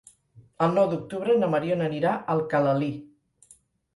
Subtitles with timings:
[0.67, 2.91] El nou d'octubre na Mariona anirà a Alcalalí.